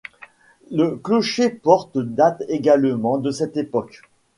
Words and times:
Le 0.71 0.95
clocher-porte 0.95 1.99
date 1.99 2.41
également 2.47 3.19
de 3.19 3.29
cette 3.29 3.55
époque. 3.55 4.01